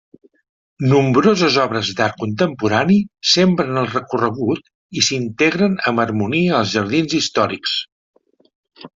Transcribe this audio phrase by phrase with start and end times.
[0.91, 2.95] Nombroses obres d'art contemporani
[3.31, 4.65] sembren el recorregut
[5.01, 7.75] i s'integren amb harmonia als jardins històrics.